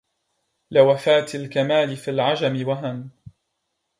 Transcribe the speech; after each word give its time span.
لوفاة 0.71 1.25
الكمال 1.35 1.97
في 1.97 2.11
العجم 2.11 2.67
وهن 2.67 3.09